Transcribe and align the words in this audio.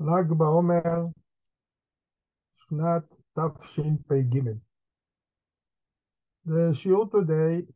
ל"ג 0.00 0.32
בעומר, 0.38 1.06
שנת 2.54 3.04
תשפ"ג. 3.38 4.34
The 6.44 6.72
shiur 6.74 7.10
today 7.10 7.66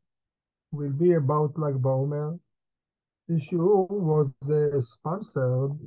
will 0.73 0.93
be 0.93 1.13
about 1.13 1.57
Lag 1.59 1.77
BaOmer. 1.81 2.39
The 3.29 3.35
shiur 3.35 3.89
was 3.91 4.33
uh, 4.51 4.81
sponsored 4.81 5.79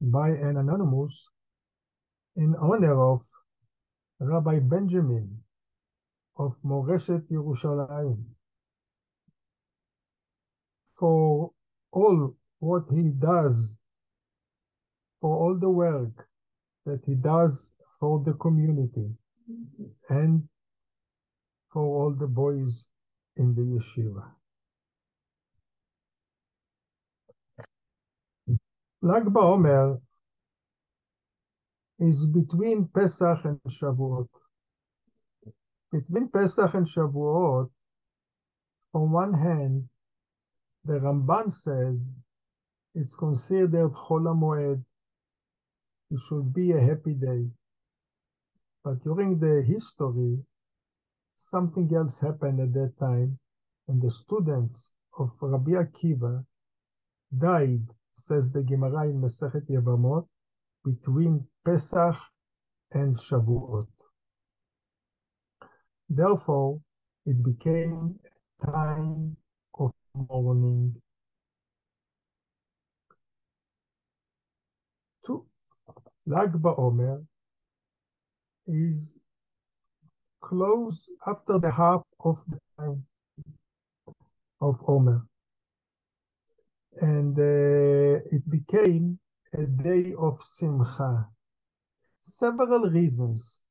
by 0.00 0.30
an 0.30 0.56
anonymous 0.56 1.28
in 2.36 2.54
honor 2.56 2.96
of 3.12 3.22
Rabbi 4.20 4.60
Benjamin 4.60 5.42
of 6.36 6.56
Moreshet 6.62 7.28
Yerushalayim 7.28 8.24
for 10.98 11.52
all 11.92 12.36
what 12.60 12.84
he 12.90 13.10
does, 13.10 13.76
for 15.21 15.35
all 15.35 15.57
the 15.59 15.69
work 15.69 16.27
that 16.85 17.01
he 17.05 17.15
does 17.15 17.71
for 17.99 18.23
the 18.25 18.33
community 18.33 19.09
and 20.09 20.47
for 21.71 21.83
all 21.83 22.11
the 22.13 22.27
boys 22.27 22.87
in 23.37 23.53
the 23.55 23.61
yeshiva. 23.61 24.25
Lag 29.01 29.25
BaOmer 29.25 30.01
is 31.99 32.25
between 32.25 32.87
Pesach 32.87 33.45
and 33.45 33.59
Shavuot. 33.67 34.27
Between 35.91 36.27
Pesach 36.29 36.73
and 36.73 36.87
Shavuot, 36.87 37.69
on 38.93 39.11
one 39.11 39.33
hand, 39.33 39.87
the 40.85 40.93
Ramban 40.93 41.51
says 41.51 42.15
it's 42.95 43.15
considered 43.15 43.91
Chol 43.91 44.23
HaMoed. 44.23 44.83
It 46.11 46.19
should 46.19 46.53
be 46.53 46.71
a 46.71 46.79
happy 46.81 47.13
day. 47.13 47.49
But 48.83 49.01
during 49.01 49.39
the 49.39 49.63
history, 49.63 50.45
something 51.37 51.93
else 51.95 52.19
happened 52.19 52.59
at 52.59 52.73
that 52.73 52.93
time, 52.99 53.39
and 53.87 54.01
the 54.01 54.11
students 54.11 54.91
of 55.17 55.31
Rabbi 55.41 55.71
Akiva 55.71 56.45
died, 57.37 57.87
says 58.13 58.51
the 58.51 58.63
Gemara 58.63 59.09
in 59.09 59.19
Masechet 59.21 59.67
Yevamot, 59.67 60.27
between 60.83 61.47
Pesach 61.65 62.15
and 62.91 63.15
Shavuot. 63.15 63.87
Therefore, 66.09 66.79
it 67.25 67.43
became 67.43 68.19
a 68.61 68.65
time 68.67 69.35
of 69.79 69.91
mourning. 70.13 70.95
To 75.25 75.45
Lag 76.27 76.53
BaOmer 76.53 77.23
is 78.65 79.19
close 80.41 81.07
after 81.27 81.59
the 81.59 81.69
half 81.69 82.01
of 82.19 82.43
the 82.47 82.59
time 82.77 83.05
of 84.59 84.79
Omer. 84.87 85.21
And 87.01 87.37
uh, 87.37 88.21
it 88.31 88.49
became 88.49 89.19
a 89.53 89.65
day 89.67 90.15
of 90.17 90.41
Simcha. 90.41 91.27
Several 92.23 92.89
reasons 92.89 93.61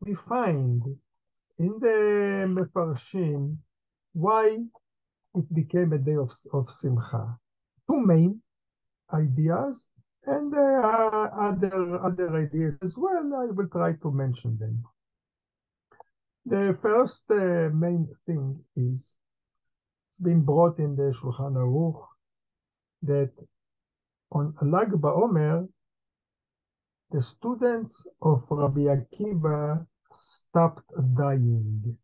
we 0.00 0.14
find 0.14 0.82
in 1.58 1.78
the 1.80 2.46
Mefarshim 2.46 3.56
why 4.12 4.58
it 5.34 5.52
became 5.52 5.92
a 5.92 5.98
day 5.98 6.16
of, 6.16 6.32
of 6.52 6.70
Simcha. 6.70 7.36
Two 7.90 8.06
main 8.06 8.40
ideas 9.12 9.88
and 10.28 10.52
there 10.52 10.82
are 10.82 11.48
other, 11.48 11.98
other 12.04 12.36
ideas 12.36 12.76
as 12.82 12.96
well. 12.98 13.34
I 13.34 13.46
will 13.46 13.68
try 13.68 13.92
to 14.02 14.10
mention 14.10 14.58
them. 14.58 14.84
The 16.46 16.78
first 16.82 17.24
uh, 17.30 17.70
main 17.74 18.08
thing 18.26 18.58
is 18.76 19.14
it's 20.08 20.20
been 20.20 20.42
brought 20.42 20.78
in 20.78 20.96
the 20.96 21.12
Shulchan 21.12 21.54
Aruch 21.54 22.06
that 23.02 23.32
on 24.32 24.54
Lag 24.62 24.90
BaOmer, 24.90 25.68
the 27.10 27.20
students 27.20 28.06
of 28.20 28.44
Rabbi 28.50 28.86
Akiva 28.94 29.86
stopped 30.12 30.90
dying. 31.16 31.96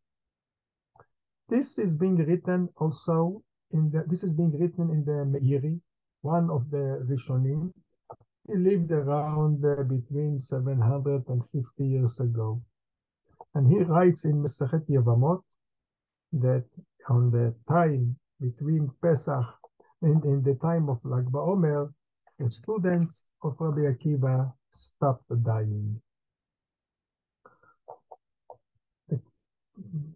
This 1.48 1.78
is 1.78 1.94
being 1.94 2.16
written 2.16 2.68
also 2.78 3.42
in 3.72 3.90
the, 3.90 4.04
this 4.06 4.24
is 4.24 4.32
being 4.32 4.52
written 4.58 4.90
in 4.90 5.04
the 5.04 5.24
Meiri, 5.28 5.80
one 6.22 6.48
of 6.50 6.70
the 6.70 7.04
Rishonim. 7.08 7.72
He 8.46 8.54
lived 8.54 8.92
around 8.92 9.64
uh, 9.64 9.82
between 9.84 10.38
750 10.38 11.86
years 11.86 12.20
ago. 12.20 12.62
And 13.54 13.70
he 13.70 13.78
writes 13.78 14.24
in 14.24 14.42
Masechet 14.42 14.86
Yevamot 14.88 15.42
that 16.32 16.64
on 17.08 17.30
the 17.30 17.54
time 17.68 18.16
between 18.40 18.90
Pesach 19.00 19.46
and 20.02 20.22
in 20.24 20.42
the 20.42 20.54
time 20.56 20.88
of 20.90 20.98
Lag 21.04 21.24
BaOmer, 21.26 21.92
the 22.38 22.50
students 22.50 23.24
of 23.42 23.56
Rabbi 23.58 23.82
Akiva 23.82 24.52
stopped 24.72 25.30
dying. 25.44 26.00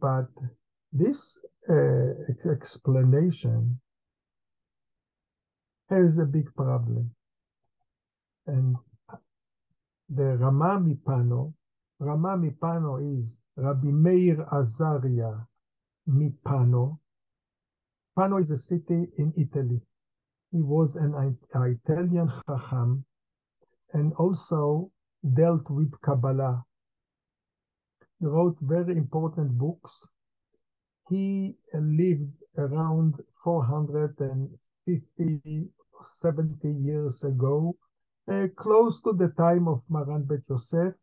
But 0.00 0.28
this 0.92 1.38
uh, 1.68 2.12
explanation 2.50 3.80
has 5.88 6.18
a 6.18 6.26
big 6.26 6.54
problem. 6.54 7.14
And 8.48 8.76
the 10.08 10.36
Rama 10.38 10.80
Mipano, 10.80 11.52
Rama 12.00 12.36
Mipano 12.38 12.98
is 13.18 13.38
Rabbi 13.56 13.88
Meir 13.88 14.46
Azaria 14.52 15.46
Mipano. 16.08 16.98
Pano 18.18 18.40
is 18.40 18.50
a 18.50 18.56
city 18.56 19.06
in 19.18 19.32
Italy. 19.36 19.80
He 20.50 20.62
was 20.62 20.96
an 20.96 21.14
Italian 21.54 22.32
Chacham 22.46 23.04
and 23.92 24.14
also 24.14 24.90
dealt 25.34 25.68
with 25.70 25.92
Kabbalah. 26.00 26.64
He 28.18 28.24
wrote 28.26 28.56
very 28.62 28.96
important 28.96 29.58
books. 29.58 30.08
He 31.10 31.54
lived 31.74 32.32
around 32.56 33.22
450, 33.44 35.70
70 36.02 36.72
years 36.72 37.24
ago, 37.24 37.76
close 38.56 39.00
to 39.02 39.12
the 39.12 39.28
time 39.36 39.68
of 39.68 39.82
Maran 39.88 40.24
Bet 40.24 40.40
Yosef. 40.48 40.94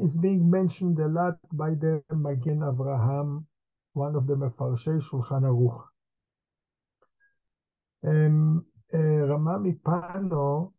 Is 0.00 0.18
being 0.18 0.48
mentioned 0.48 0.98
a 1.00 1.08
lot 1.08 1.38
by 1.52 1.70
the 1.70 2.02
Magen 2.10 2.60
Avraham, 2.60 3.44
one 3.94 4.14
of 4.14 4.26
the 4.26 4.36
Mefarshei 4.36 5.00
Shulchan 5.02 5.42
Aruch. 5.42 5.82
Um, 8.04 8.64
uh, 8.94 8.98
Rama 8.98 9.58
Mipano, 9.58 10.72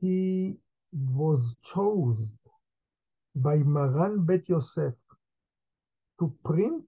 he 0.00 0.58
was 0.92 1.56
chosen 1.62 2.38
by 3.34 3.56
Maran 3.58 4.24
Bet 4.26 4.48
Yosef 4.48 4.94
to 6.18 6.32
print 6.44 6.84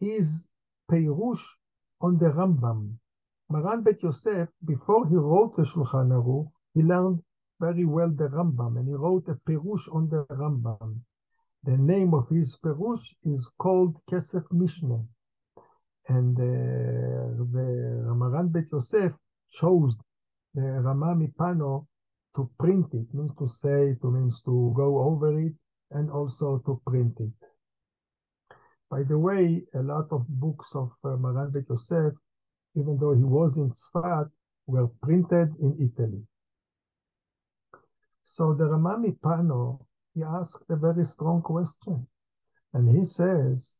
his 0.00 0.48
Peirush 0.90 1.44
on 2.00 2.18
the 2.18 2.26
Rambam. 2.26 2.98
Maran 3.48 3.82
Bet 3.82 4.02
Yosef, 4.02 4.48
before 4.64 5.06
he 5.06 5.14
wrote 5.14 5.54
the 5.56 5.62
Shulchan 5.62 6.10
Aruch, 6.10 6.50
he 6.74 6.82
learned 6.82 7.22
very 7.60 7.84
well 7.84 8.10
the 8.10 8.28
Rambam, 8.28 8.76
and 8.76 8.88
he 8.88 8.94
wrote 8.94 9.28
a 9.28 9.34
Perush 9.34 9.88
on 9.94 10.08
the 10.08 10.24
Rambam. 10.30 11.00
The 11.62 11.76
name 11.76 12.12
of 12.12 12.28
his 12.28 12.56
Perush 12.56 13.14
is 13.24 13.48
called 13.58 14.00
Kesef 14.10 14.46
Mishneh. 14.50 15.06
And 16.08 16.36
uh, 16.38 17.44
the 17.52 18.14
Maran 18.14 18.48
Bet 18.48 18.64
Yosef 18.72 19.16
chose 19.50 19.96
the 20.54 20.62
Rama 20.62 21.14
Mipano 21.14 21.86
to 22.34 22.50
print 22.58 22.92
it, 22.94 23.12
means 23.14 23.34
to 23.36 23.46
say, 23.46 23.94
to 24.02 24.10
means 24.10 24.40
to 24.42 24.72
go 24.76 24.98
over 25.02 25.38
it, 25.38 25.54
and 25.92 26.10
also 26.10 26.58
to 26.66 26.80
print 26.86 27.14
it. 27.20 27.32
By 28.90 29.02
the 29.04 29.18
way, 29.18 29.64
a 29.74 29.82
lot 29.82 30.08
of 30.10 30.26
books 30.28 30.74
of 30.74 30.90
uh, 31.04 31.16
Maran 31.16 31.50
Bet 31.52 31.68
Yosef, 31.68 32.12
even 32.76 32.98
though 32.98 33.14
he 33.14 33.24
was 33.24 33.56
in 33.56 33.70
Tzfat, 33.70 34.30
were 34.66 34.88
printed 35.02 35.54
in 35.60 35.72
Italy. 35.80 36.22
So 38.22 38.52
the 38.52 38.66
Rama 38.66 38.98
Mipano, 38.98 39.80
he 40.14 40.22
asked 40.22 40.64
a 40.68 40.76
very 40.76 41.04
strong 41.04 41.40
question. 41.42 42.06
And 42.74 42.90
he 42.90 43.04
says, 43.04 43.74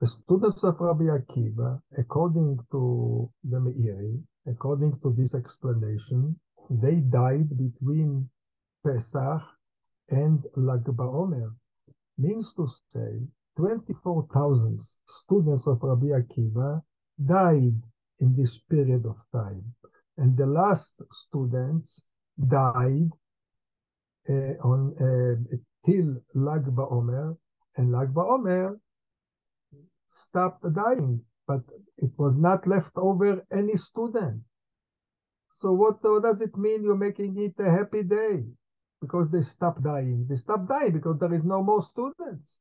the 0.00 0.06
students 0.06 0.64
of 0.64 0.80
Rabbi 0.80 1.04
Akiva, 1.04 1.80
according 1.96 2.58
to 2.72 3.30
the 3.44 3.58
Meiri, 3.58 4.22
according 4.46 4.92
to 5.00 5.14
this 5.16 5.34
explanation, 5.34 6.38
they 6.68 6.96
died 6.96 7.48
between 7.56 8.28
Pesach 8.84 9.42
and 10.10 10.44
Lag 10.56 10.84
BaOmer. 10.84 11.54
Means 12.18 12.52
to 12.54 12.66
say, 12.88 13.20
24,000 13.56 14.78
students 15.06 15.66
of 15.66 15.82
Rabbi 15.82 16.06
Akiva 16.06 16.82
died 17.26 17.80
in 18.18 18.36
this 18.36 18.58
period 18.58 19.06
of 19.06 19.16
time. 19.32 19.74
And 20.16 20.36
the 20.36 20.46
last 20.46 21.00
students 21.10 22.04
died 22.48 23.10
uh, 24.28 24.54
on 24.62 24.80
uh, 25.00 25.56
till 25.86 26.16
Lag 26.34 26.64
BaOmer, 26.64 27.36
and 27.76 27.92
Lag 27.92 28.12
BaOmer 28.12 28.78
stopped 30.08 30.64
dying, 30.74 31.22
but 31.46 31.62
it 31.96 32.10
was 32.18 32.38
not 32.38 32.66
left 32.66 32.92
over 32.96 33.44
any 33.50 33.76
student. 33.76 34.42
So 35.50 35.72
what, 35.72 36.02
does 36.02 36.40
it 36.40 36.56
mean 36.56 36.82
you're 36.82 36.96
making 36.96 37.38
it 37.38 37.54
a 37.58 37.70
happy 37.70 38.02
day? 38.02 38.44
Because 39.00 39.30
they 39.30 39.40
stop 39.40 39.82
dying. 39.82 40.26
They 40.28 40.36
stop 40.36 40.68
dying 40.68 40.92
because 40.92 41.18
there 41.18 41.32
is 41.32 41.44
no 41.44 41.62
more 41.62 41.82
students. 41.82 42.58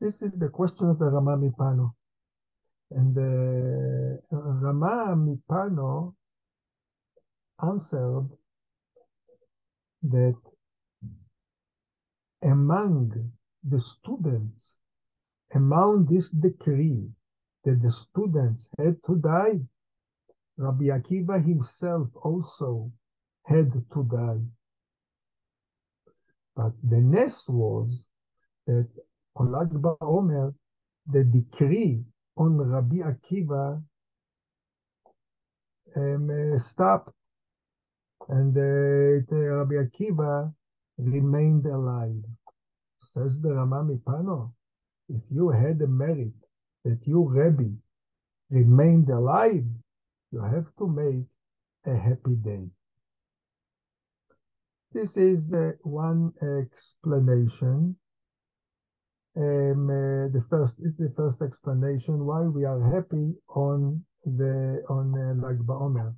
This 0.00 0.22
is 0.22 0.32
the 0.32 0.48
question 0.48 0.88
of 0.88 0.98
the 0.98 1.06
Rama 1.06 1.36
Mipano. 1.36 1.94
And 2.90 3.14
the 3.14 4.20
Rama 4.30 5.14
Mipano 5.16 6.14
answered 7.62 8.28
that 10.02 10.36
among 12.42 13.32
the 13.62 13.78
students, 13.78 14.76
among 15.54 16.06
this 16.06 16.30
decree 16.30 17.08
that 17.64 17.80
the 17.82 17.90
students 17.90 18.70
had 18.78 18.96
to 19.06 19.16
die, 19.16 19.60
Rabbi 20.56 20.86
Akiva 20.86 21.44
himself 21.44 22.08
also 22.16 22.90
had 23.44 23.72
to 23.92 24.04
die. 24.04 24.40
But 26.56 26.72
the 26.82 27.00
nes 27.00 27.48
was 27.48 28.08
that 28.66 28.88
on 29.36 29.52
Lag 29.52 29.68
BaOmer, 29.70 30.54
the 31.06 31.24
decree 31.24 32.04
on 32.40 32.56
Rabbi 32.56 32.96
Akiva 33.04 33.82
um, 35.94 36.58
stopped, 36.58 37.12
and 38.30 38.56
uh, 38.56 39.36
Rabbi 39.36 39.74
Akiva 39.74 40.52
remained 40.96 41.66
alive. 41.66 42.24
Says 43.02 43.42
the 43.42 43.52
Rama 43.52 43.84
Mipano, 43.84 44.52
if 45.10 45.22
you 45.30 45.50
had 45.50 45.82
a 45.82 45.86
merit 45.86 46.32
that 46.84 47.00
you, 47.06 47.28
Rabbi, 47.28 47.72
remained 48.50 49.10
alive, 49.10 49.66
you 50.32 50.40
have 50.40 50.66
to 50.78 50.88
make 50.88 51.26
a 51.86 51.98
happy 51.98 52.36
day. 52.42 52.64
This 54.92 55.18
is 55.18 55.52
uh, 55.52 55.72
one 55.82 56.32
explanation. 56.42 57.96
Um, 59.36 59.88
uh, 59.88 60.26
the 60.32 60.44
first 60.50 60.80
is 60.80 60.96
the 60.96 61.12
first 61.16 61.40
explanation 61.40 62.26
why 62.26 62.42
we 62.42 62.64
are 62.64 62.82
happy 62.82 63.32
on 63.48 64.04
the 64.24 64.82
on 64.88 65.14
uh, 65.14 65.46
Lag 65.46 65.58
BaOmer. 65.58 66.14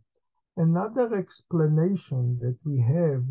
Another 0.57 1.15
explanation 1.15 2.39
that 2.41 2.57
we 2.65 2.81
have 2.81 3.25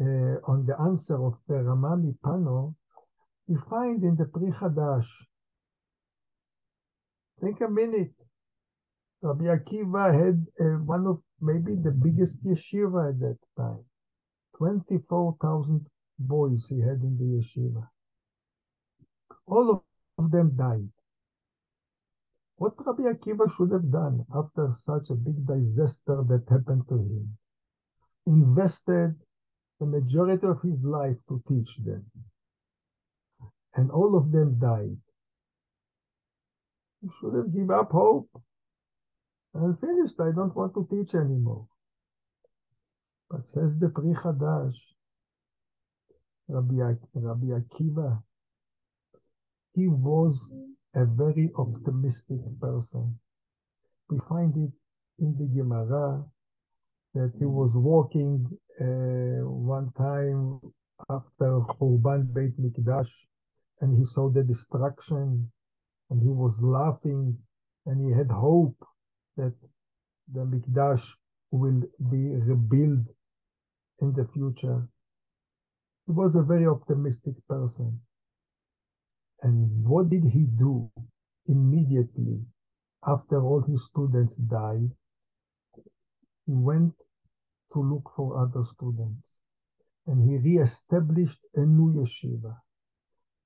uh, 0.00 0.40
on 0.50 0.64
the 0.64 0.76
answer 0.80 1.22
of 1.22 1.34
the 1.46 1.62
Rama 1.62 1.96
Mipano, 1.96 2.74
we 3.46 3.56
find 3.68 4.02
in 4.02 4.16
the 4.16 4.24
Pri. 4.24 4.50
Take 7.44 7.60
a 7.60 7.68
minute. 7.68 8.14
Rabbi 9.20 9.44
Akiva 9.44 10.12
had 10.12 10.46
uh, 10.58 10.78
one 10.84 11.06
of 11.06 11.22
maybe 11.40 11.74
the 11.74 11.90
biggest 11.90 12.44
yeshiva 12.44 13.10
at 13.10 13.20
that 13.20 13.38
time. 13.58 13.84
24,000 14.56 15.86
boys 16.18 16.66
he 16.68 16.80
had 16.80 17.00
in 17.02 17.16
the 17.18 17.40
yeshiva. 17.40 17.88
All 19.46 19.84
of 20.18 20.30
them 20.30 20.56
died. 20.56 20.90
What 22.56 22.74
Rabbi 22.84 23.02
Akiva 23.02 23.50
should 23.50 23.70
have 23.70 23.90
done 23.90 24.24
after 24.34 24.70
such 24.70 25.10
a 25.10 25.14
big 25.14 25.46
disaster 25.46 26.24
that 26.28 26.48
happened 26.48 26.88
to 26.88 26.96
him? 26.96 27.36
Invested 28.26 29.14
the 29.78 29.86
majority 29.86 30.46
of 30.46 30.62
his 30.62 30.86
life 30.86 31.18
to 31.28 31.42
teach 31.48 31.76
them. 31.84 32.04
And 33.74 33.90
all 33.90 34.16
of 34.16 34.32
them 34.32 34.58
died. 34.58 34.96
He 37.02 37.08
should 37.20 37.34
have 37.34 37.52
given 37.52 37.70
up 37.70 37.90
hope. 37.90 38.30
I'm 39.54 39.76
finished. 39.76 40.18
I 40.18 40.32
don't 40.32 40.56
want 40.56 40.74
to 40.74 40.86
teach 40.90 41.14
anymore. 41.14 41.66
But 43.30 43.46
says 43.46 43.78
the 43.78 43.90
Pri 43.90 44.14
Hadash, 44.14 44.76
Rabbi, 46.48 46.94
Rabbi 47.14 47.46
Akiva, 47.46 48.22
he 49.76 49.88
was 49.88 50.50
a 50.94 51.04
very 51.04 51.50
optimistic 51.58 52.40
person. 52.60 53.18
We 54.10 54.18
find 54.28 54.56
it 54.56 54.72
in 55.22 55.36
the 55.38 55.46
Gemara 55.54 56.24
that 57.14 57.32
he 57.38 57.44
was 57.44 57.72
walking 57.76 58.46
uh, 58.80 59.46
one 59.46 59.92
time 59.98 60.60
after 61.10 61.60
Churban 61.74 62.32
Beit 62.34 62.58
Mikdash 62.58 63.10
and 63.82 63.98
he 63.98 64.04
saw 64.04 64.30
the 64.30 64.42
destruction 64.42 65.50
and 66.10 66.22
he 66.22 66.30
was 66.30 66.62
laughing 66.62 67.36
and 67.86 68.00
he 68.00 68.16
had 68.16 68.30
hope 68.30 68.76
that 69.36 69.54
the 70.32 70.40
Mikdash 70.40 71.04
will 71.50 71.82
be 72.10 72.34
rebuilt 72.50 73.06
in 74.00 74.12
the 74.14 74.26
future. 74.32 74.88
He 76.06 76.12
was 76.12 76.36
a 76.36 76.42
very 76.42 76.66
optimistic 76.66 77.34
person. 77.48 78.00
And 79.42 79.84
what 79.86 80.08
did 80.08 80.24
he 80.24 80.44
do 80.44 80.90
immediately 81.46 82.44
after 83.06 83.42
all 83.42 83.60
his 83.60 83.84
students 83.84 84.36
died? 84.36 84.90
He 86.46 86.52
went 86.54 86.94
to 87.72 87.82
look 87.82 88.10
for 88.16 88.38
other 88.38 88.64
students. 88.64 89.40
And 90.06 90.22
he 90.22 90.38
re-established 90.38 91.40
a 91.54 91.60
new 91.60 91.92
yeshiva. 91.92 92.56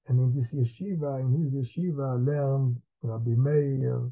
And 0.07 0.21
in 0.21 0.35
this 0.35 0.55
yeshiva, 0.55 1.21
in 1.21 1.43
his 1.43 1.55
yeshiva, 1.55 2.25
learned 2.25 2.81
Rabbi 3.03 3.31
Meir, 3.31 4.11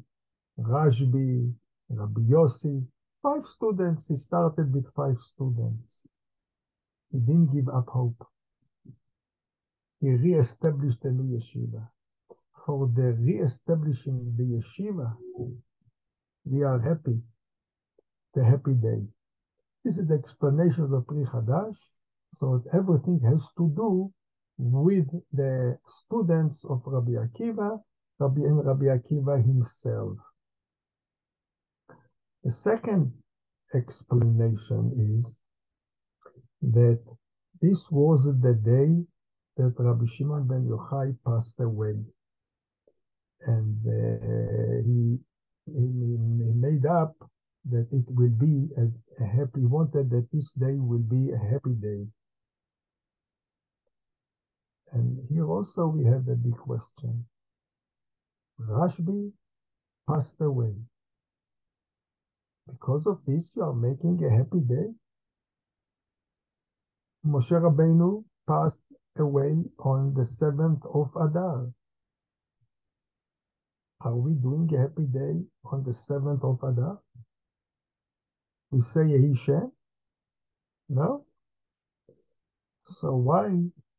Rashbi, 0.59 1.53
Rabbi 1.89 2.21
Yossi, 2.21 2.85
five 3.21 3.45
students. 3.45 4.07
He 4.07 4.15
started 4.15 4.73
with 4.73 4.91
five 4.93 5.19
students. 5.19 6.03
He 7.11 7.19
didn't 7.19 7.53
give 7.53 7.69
up 7.69 7.87
hope. 7.87 8.27
He 9.99 10.11
re-established 10.11 11.03
a 11.05 11.11
new 11.11 11.37
yeshiva. 11.37 11.89
For 12.65 12.87
the 12.87 13.13
re-establishing 13.13 14.35
the 14.37 14.43
yeshiva, 14.43 15.17
we 16.45 16.63
are 16.63 16.79
happy. 16.79 17.21
A 18.37 18.43
happy 18.43 18.73
day. 18.75 19.05
This 19.83 19.97
is 19.97 20.07
the 20.07 20.13
explanation 20.13 20.85
of 20.85 20.91
the 20.91 21.01
Pri 21.01 21.25
Hadash. 21.25 21.79
So 22.33 22.63
everything 22.71 23.19
has 23.21 23.51
to 23.57 23.69
do 23.75 24.13
with 24.57 25.07
the 25.33 25.77
students 25.87 26.63
of 26.63 26.81
Rabbi 26.85 27.13
Akiva, 27.13 27.81
Rabbi 28.19 28.41
and 28.41 28.65
Rabbi 28.65 28.85
Akiva 28.85 29.43
himself. 29.43 30.17
The 32.43 32.51
second 32.51 33.11
explanation 33.73 35.17
is 35.17 35.41
that 36.61 37.01
this 37.61 37.89
was 37.91 38.25
the 38.25 38.53
day 38.53 39.05
that 39.59 39.75
Rabbi 39.79 40.05
Shimon 40.07 40.47
ben 40.47 40.67
Yochai 40.67 41.15
passed 41.27 41.61
away. 41.61 41.95
And 43.45 43.77
uh, 43.87 44.83
he, 44.87 45.19
he, 45.67 45.87
he 46.45 46.53
made 46.55 46.85
up 46.87 47.15
that 47.71 47.87
it 47.91 48.05
will 48.09 48.31
be 48.31 48.69
a, 48.77 49.23
a 49.23 49.27
happy, 49.27 49.61
he 49.61 49.67
wanted 49.67 50.09
that 50.11 50.27
this 50.33 50.51
day 50.53 50.75
will 50.79 51.05
be 51.17 51.31
a 51.31 51.37
happy 51.37 51.75
day. 51.81 52.07
And 54.93 55.19
here 55.29 55.47
also 55.47 55.87
we 55.87 56.05
have 56.05 56.27
a 56.29 56.35
big 56.35 56.57
question. 56.57 57.25
Rashbi 58.61 59.31
passed 60.09 60.41
away. 60.41 60.73
Because 62.69 63.07
of 63.07 63.19
this, 63.27 63.51
you 63.55 63.63
are 63.63 63.73
making 63.73 64.23
a 64.25 64.31
happy 64.37 64.61
day? 64.61 64.87
Moshe 67.25 67.51
Rabbeinu 67.51 68.23
passed 68.47 68.81
away 69.19 69.63
on 69.79 70.13
the 70.13 70.21
7th 70.23 70.83
of 70.95 71.15
Adar. 71.15 71.71
Are 74.01 74.15
we 74.15 74.33
doing 74.33 74.69
a 74.73 74.79
happy 74.79 75.05
day 75.05 75.43
on 75.65 75.83
the 75.83 75.91
7th 75.91 76.43
of 76.43 76.63
Adar? 76.63 76.99
We 78.71 78.81
say 78.81 79.01
Yehi 79.01 79.37
Shem? 79.37 79.71
No? 80.89 81.25
So 82.87 83.15
why? 83.15 83.49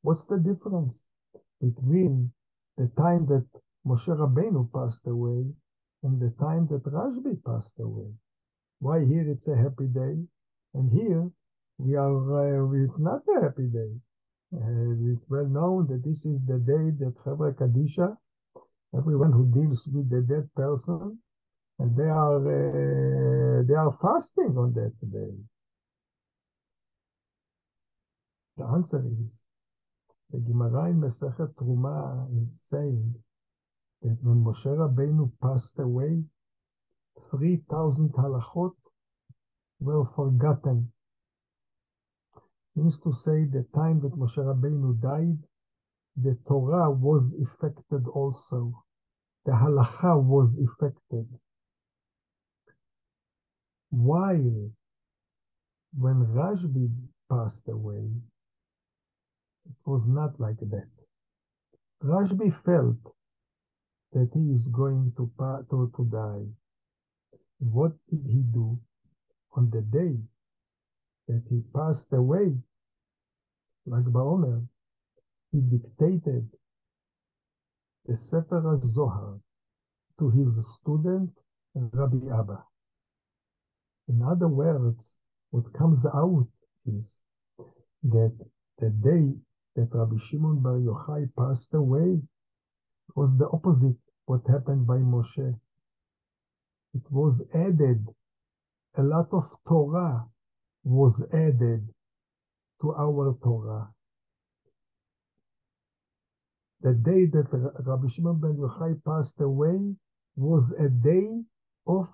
What's 0.02 0.24
the 0.26 0.38
difference 0.38 1.04
between 1.60 2.32
the 2.76 2.88
time 2.96 3.26
that 3.26 3.46
Moshe 3.86 4.08
Rabbeinu 4.08 4.72
passed 4.72 5.06
away 5.06 5.44
and 6.02 6.20
the 6.20 6.30
time 6.40 6.66
that 6.68 6.84
Rashbi 6.84 7.42
passed 7.44 7.78
away? 7.78 8.10
Why 8.78 9.04
here 9.04 9.28
it's 9.30 9.48
a 9.48 9.56
happy 9.56 9.86
day 9.86 10.16
and 10.74 10.90
here 10.90 11.30
we 11.78 11.94
are, 11.96 12.64
uh, 12.64 12.84
it's 12.84 12.98
not 13.00 13.22
a 13.36 13.42
happy 13.42 13.66
day. 13.66 13.90
It's 14.52 15.30
well 15.30 15.46
known 15.46 15.86
that 15.88 16.02
this 16.04 16.26
is 16.26 16.40
the 16.44 16.58
day 16.58 16.90
that 16.98 17.14
Chevra 17.24 17.54
Kadisha, 17.54 18.16
everyone 18.96 19.32
who 19.32 19.46
deals 19.46 19.86
with 19.86 20.10
the 20.10 20.22
dead 20.22 20.48
person, 20.56 21.18
and 21.78 21.96
they 21.96 22.08
are 22.08 22.38
uh, 22.38 23.62
they 23.62 23.74
are 23.74 23.96
fasting 24.02 24.56
on 24.58 24.72
that 24.74 24.94
day. 25.12 25.34
The 28.56 28.64
answer 28.66 29.04
is 29.22 29.44
the 30.30 30.38
Gemara 30.40 30.90
in 30.90 31.00
Masechet 31.00 31.54
Temurah 31.54 32.42
is 32.42 32.60
saying 32.68 33.14
that 34.02 34.18
when 34.22 34.44
Moshe 34.44 34.66
Rabbeinu 34.66 35.30
passed 35.42 35.78
away, 35.78 36.24
3,000 37.30 38.10
halachot 38.14 38.74
were 39.80 40.04
forgotten. 40.16 40.92
Means 42.76 42.98
to 43.00 43.12
say 43.12 43.44
the 43.44 43.64
time 43.74 44.00
that 44.00 44.12
Moshe 44.16 44.38
Rabbeinu 44.38 45.00
died, 45.00 45.38
the 46.16 46.36
Torah 46.46 46.90
was 46.90 47.34
affected 47.34 48.06
also. 48.08 48.72
The 49.46 49.52
halacha 49.52 50.22
was 50.22 50.58
affected. 50.58 51.28
While 53.90 54.70
when 55.98 56.26
Rashbi 56.26 56.90
passed 57.30 57.68
away, 57.68 58.08
it 59.66 59.76
was 59.86 60.08
not 60.08 60.38
like 60.40 60.60
that. 60.60 60.88
Rashbi 62.02 62.54
felt 62.64 62.98
that 64.12 64.30
he 64.34 64.52
is 64.52 64.68
going 64.68 65.12
to, 65.16 65.30
to, 65.70 65.92
to 65.96 66.04
die. 66.04 66.46
What 67.58 67.92
did 68.10 68.26
he 68.26 68.42
do 68.42 68.78
on 69.56 69.70
the 69.70 69.82
day 69.82 70.16
that 71.30 71.42
he 71.48 71.62
passed 71.72 72.12
away? 72.12 72.52
Lag 73.86 74.04
BaOmer, 74.04 74.66
he 75.52 75.60
dictated 75.60 76.48
the 78.06 78.16
Sefer 78.16 78.76
Zohar 78.76 79.38
to 80.18 80.30
his 80.30 80.52
student 80.74 81.30
Rabbi 81.74 82.26
Abba. 82.36 82.64
In 84.08 84.22
other 84.22 84.48
words, 84.48 85.18
what 85.50 85.72
comes 85.72 86.04
out 86.04 86.48
is 86.86 87.22
that 88.02 88.34
the 88.78 88.90
day 88.90 89.32
that 89.76 89.94
Rabbi 89.94 90.16
Shimon 90.16 90.58
Bar 90.60 90.78
Yochai 90.78 91.30
passed 91.36 91.74
away 91.74 92.20
was 93.14 93.36
the 93.36 93.48
opposite 93.50 93.96
what 94.26 94.42
happened 94.48 94.86
by 94.86 94.96
Moshe. 94.98 95.54
It 96.94 97.02
was 97.10 97.44
added, 97.54 98.04
a 98.96 99.02
lot 99.02 99.28
of 99.32 99.46
Torah 99.68 100.26
was 100.84 101.22
added 101.32 101.88
to 102.80 102.94
our 102.94 103.36
Torah. 103.42 103.88
The 106.80 106.94
day 106.94 107.26
that 107.26 107.48
Rabbi 107.86 108.08
Shimon 108.08 108.40
ben 108.40 108.56
Yochai 108.56 109.02
passed 109.04 109.40
away 109.40 109.94
was 110.36 110.72
a 110.72 110.88
day 110.88 111.42
of 111.86 112.08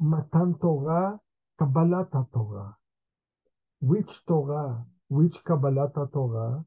Matan 0.00 0.56
Torah, 0.60 1.18
Kabbalat 1.60 2.10
Torah. 2.32 2.76
Which 3.80 4.24
Torah? 4.26 4.84
Which 5.08 5.42
Kabbalat 5.44 5.94
Torah? 6.12 6.64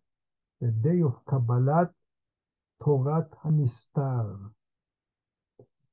the 0.62 0.72
day 0.72 1.02
of 1.02 1.14
Kabbalat 1.26 1.92
Torat 2.82 3.30
Hanistar, 3.44 4.52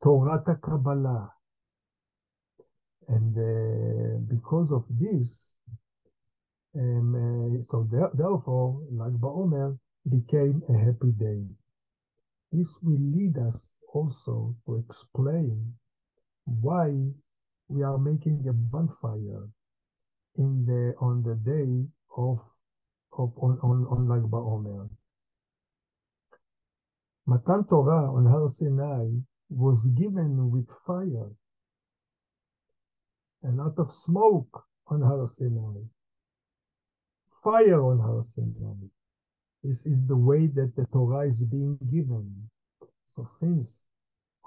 Torat 0.02 0.47
Kabbalah. 0.62 1.33
And 3.09 3.37
uh, 3.37 4.18
because 4.28 4.73
of 4.73 4.85
this, 4.88 5.56
um, 6.75 7.59
uh, 7.59 7.62
so 7.62 7.87
there, 7.90 8.11
therefore, 8.14 8.80
Lag 8.90 9.12
BaOmer 9.21 9.78
became 10.09 10.62
a 10.68 10.78
happy 10.78 11.12
day. 11.12 11.44
This 12.50 12.78
will 12.82 13.00
lead 13.00 13.38
us 13.38 13.73
also 13.92 14.54
to 14.66 14.76
explain 14.76 15.75
why 16.44 16.92
we 17.68 17.82
are 17.82 17.99
making 17.99 18.47
a 18.49 18.52
bonfire 18.52 19.49
in 20.37 20.64
the 20.66 20.94
on 21.00 21.23
the 21.23 21.35
day 21.35 21.87
of 22.16 22.40
of 23.18 23.32
on, 23.38 23.59
on, 23.62 23.87
on 23.90 24.09
Lag 24.09 24.23
BaOmer. 24.30 24.88
Matan 27.26 27.64
Torah 27.64 28.12
on 28.12 28.26
Har 28.26 28.49
Sinai 28.49 29.09
was 29.49 29.87
given 29.88 30.50
with 30.50 30.68
fire, 30.87 31.30
a 33.44 33.50
lot 33.50 33.78
of 33.78 33.90
smoke 33.90 34.64
on 34.87 35.02
Har 35.02 35.26
Sinai, 35.26 35.82
fire 37.42 37.82
on 37.82 37.99
Har 37.99 38.22
Sinai. 38.22 38.87
This 39.62 39.87
is 39.87 40.06
the 40.06 40.16
way 40.16 40.46
that 40.49 40.75
the 40.76 40.87
Torah 40.92 41.26
is 41.26 41.42
being 41.44 41.78
given. 41.90 42.49
So 43.06 43.25
since 43.26 43.84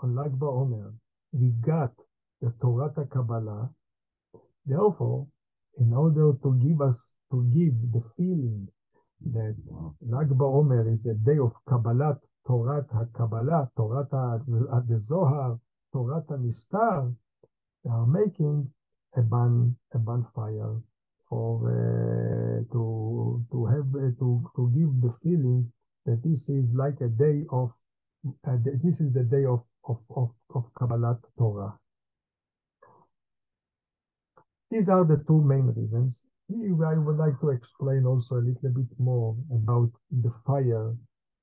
on 0.01 0.15
Lag 0.15 0.31
BaOmer 0.31 0.93
we 1.33 1.49
got 1.61 1.93
the 2.41 2.53
Torah 2.61 2.91
Kabbalah, 2.91 3.69
therefore, 4.65 5.27
in 5.77 5.93
order 5.93 6.33
to 6.43 6.55
give 6.59 6.81
us 6.81 7.13
to 7.31 7.43
give 7.53 7.75
the 7.91 8.01
feeling 8.15 8.67
that 9.33 9.55
Lag 10.01 10.29
BaOmer 10.29 10.91
is 10.91 11.05
a 11.05 11.15
day 11.15 11.37
of 11.37 11.53
Kabbalat 11.67 12.19
Torah 12.47 12.85
HaKabbalah, 12.93 13.69
Torah 13.75 14.05
the 14.87 14.99
Zohar, 14.99 15.59
Torah 15.91 16.21
HaNistar, 16.29 17.13
they 17.83 17.89
are 17.89 18.05
making 18.05 18.71
a 19.17 19.21
ban 19.21 19.75
a 19.93 19.99
bonfire 19.99 20.75
for 21.29 21.51
uh, 21.69 22.63
to 22.73 23.45
to 23.51 23.65
have 23.65 23.87
uh, 23.95 24.11
to 24.19 24.29
to 24.55 24.71
give 24.77 24.91
the 25.01 25.13
feeling 25.23 25.71
that 26.05 26.21
this 26.23 26.49
is 26.49 26.75
like 26.75 26.99
a 27.01 27.09
day 27.09 27.45
of 27.51 27.71
uh, 28.47 28.57
this 28.83 29.01
is 29.01 29.15
a 29.15 29.23
day 29.23 29.45
of 29.45 29.65
of 29.85 30.01
of, 30.15 30.31
of 30.55 30.63
Kabbalat 30.75 31.19
Torah. 31.37 31.73
These 34.71 34.89
are 34.89 35.05
the 35.05 35.23
two 35.27 35.41
main 35.41 35.67
reasons. 35.77 36.25
I 36.51 36.97
would 36.97 37.17
like 37.17 37.39
to 37.41 37.49
explain 37.49 38.05
also 38.05 38.35
a 38.37 38.45
little 38.49 38.69
bit 38.69 38.99
more 38.99 39.35
about 39.51 39.91
the 40.11 40.31
fire 40.45 40.95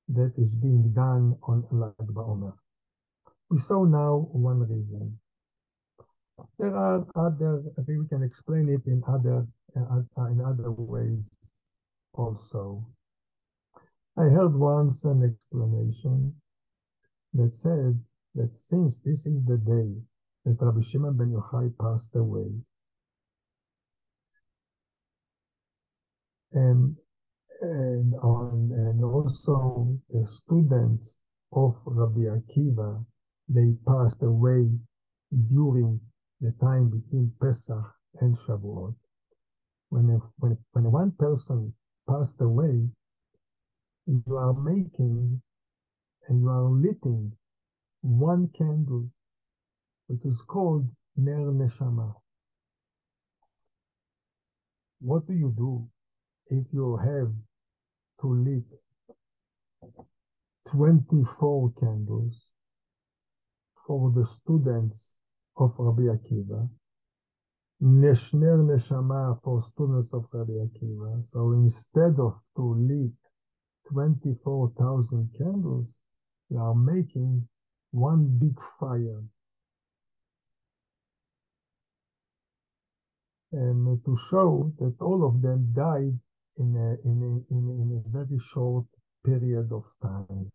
that 0.09 0.33
is 0.37 0.55
being 0.55 0.93
done 0.93 1.35
on 1.43 1.65
Lag 1.71 1.95
BaOmer. 1.99 2.53
We 3.49 3.57
saw 3.57 3.85
now 3.85 4.29
one 4.31 4.59
reason. 4.69 5.19
There 6.59 6.75
are 6.75 7.05
other, 7.15 7.63
I 7.77 7.81
think 7.83 7.99
we 7.99 8.07
can 8.07 8.23
explain 8.23 8.69
it 8.69 8.85
in 8.85 9.03
other, 9.07 9.47
uh, 9.75 10.25
in 10.27 10.41
other 10.41 10.71
ways 10.71 11.29
also. 12.13 12.85
I 14.17 14.23
heard 14.23 14.55
once 14.55 15.05
an 15.05 15.23
explanation 15.23 16.35
that 17.33 17.55
says 17.55 18.07
that 18.35 18.55
since 18.57 18.99
this 18.99 19.25
is 19.25 19.43
the 19.45 19.57
day 19.57 20.01
that 20.45 20.61
Rabbi 20.63 20.81
Shimon 20.81 21.17
ben 21.17 21.31
Yochai 21.31 21.75
passed 21.79 22.15
away, 22.15 22.51
and 26.53 26.95
and 27.61 28.13
on 28.15 28.71
and 28.73 29.03
also 29.03 29.97
the 30.09 30.27
students 30.27 31.17
of 31.53 31.75
Rabbi 31.85 32.21
Akiva 32.21 33.03
they 33.49 33.73
passed 33.87 34.21
away 34.21 34.69
during 35.51 35.99
the 36.43 36.51
time 36.59 36.89
between 36.89 37.31
Pesach 37.41 37.85
and 38.19 38.37
Shavuot. 38.37 38.93
When 39.89 40.09
a, 40.09 40.19
when 40.39 40.57
when 40.73 40.91
one 40.91 41.11
person 41.11 41.73
passed 42.05 42.41
away, 42.41 42.89
you 44.05 44.35
are 44.35 44.53
making 44.53 45.41
and 46.27 46.41
you 46.41 46.49
are 46.49 46.69
lighting 46.69 47.31
one 48.01 48.49
candle, 48.57 49.09
which 50.07 50.25
is 50.25 50.41
called 50.41 50.85
Ner 51.15 51.51
Neshama. 51.53 52.13
What 54.99 55.25
do 55.25 55.33
you 55.33 55.53
do 55.55 55.87
if 56.47 56.65
you 56.73 56.97
have 56.97 57.31
to 58.19 58.27
lit 58.27 58.65
24 60.67 61.71
candles 61.79 62.49
for 63.87 64.11
the 64.11 64.25
students 64.25 65.15
of 65.57 65.73
Rabbi 65.77 66.03
Akiva, 66.03 66.69
Neshner 67.81 68.59
Neshama 68.63 69.41
for 69.43 69.61
students 69.61 70.13
of 70.13 70.25
Rabbi 70.31 70.53
Akiva. 70.53 71.23
So 71.25 71.53
instead 71.53 72.19
of 72.19 72.39
to 72.55 72.75
lit 72.75 73.11
24,000 73.91 75.29
candles, 75.37 75.99
you 76.49 76.57
are 76.59 76.75
making 76.75 77.47
one 77.91 78.37
big 78.39 78.57
fire. 78.79 79.21
And 83.51 84.03
to 84.05 84.17
show 84.31 84.73
that 84.79 84.95
all 84.99 85.25
of 85.27 85.41
them 85.41 85.71
died 85.75 86.17
in 86.57 86.75
a, 86.75 87.07
in 87.07 87.21
a, 87.21 87.53
in 87.53 87.69
a, 87.69 87.81
in 87.81 88.03
a 88.03 88.09
very 88.09 88.39
short 88.39 88.85
period 89.25 89.71
of 89.71 89.83
time. 90.01 90.51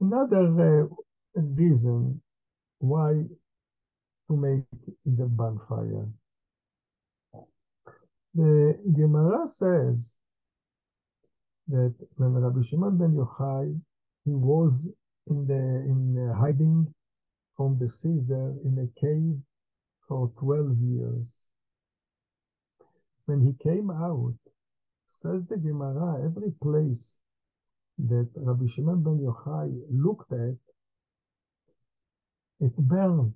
Another 0.00 0.88
uh, 1.36 1.40
reason 1.40 2.20
why 2.78 3.24
to 4.28 4.36
make 4.36 4.64
the 5.04 5.26
bonfire. 5.26 6.08
The 8.34 8.78
Gemara 8.94 9.48
says 9.48 10.14
that 11.68 11.94
when 12.16 12.34
Rabbi 12.34 12.60
Shimon 12.62 12.98
ben 12.98 13.14
Yochai 13.16 13.80
he 14.24 14.34
was 14.34 14.88
in 15.28 15.46
the 15.46 15.54
in 15.54 16.34
hiding 16.38 16.94
from 17.56 17.78
the 17.78 17.88
Caesar 17.88 18.54
in 18.64 18.78
a 18.78 19.00
cave 19.00 19.36
for 20.06 20.30
12 20.38 20.78
years. 20.78 21.50
When 23.26 23.40
he 23.40 23.52
came 23.62 23.90
out, 23.90 24.34
says 25.06 25.42
the 25.48 25.56
Gemara, 25.56 26.24
every 26.24 26.52
place 26.62 27.18
that 27.98 28.28
Rabbi 28.36 28.66
Shimon 28.66 29.02
ben 29.02 29.18
Yochai 29.18 29.82
looked 29.90 30.32
at, 30.32 30.56
it 32.60 32.76
burned. 32.76 33.34